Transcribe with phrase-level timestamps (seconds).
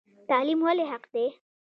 [0.29, 1.25] تعلیم ولې حق دی؟